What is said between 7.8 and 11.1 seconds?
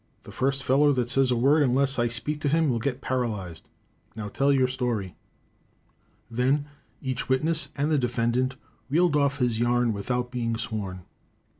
the defendant reeled off his yarn without being sworn.